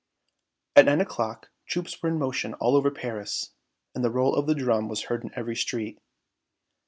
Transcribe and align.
At 0.75 0.85
nine 0.85 0.99
o'clock 0.99 1.51
troops 1.67 2.01
were 2.01 2.09
in 2.09 2.17
motion 2.17 2.55
all 2.55 2.75
over 2.75 2.89
Paris, 2.89 3.51
and 3.93 4.03
the 4.03 4.09
roll 4.09 4.33
of 4.35 4.47
the 4.47 4.55
drum 4.55 4.89
was 4.89 5.03
heard 5.03 5.23
in 5.23 5.29
every 5.35 5.55
street. 5.55 5.99